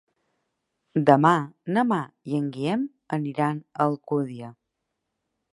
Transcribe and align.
Demà 1.09 1.33
na 1.75 1.83
Mar 1.91 1.99
i 2.31 2.39
en 2.39 2.49
Guillem 2.57 2.89
aniran 3.21 3.63
a 3.63 3.87
l'Alcúdia. 3.91 4.55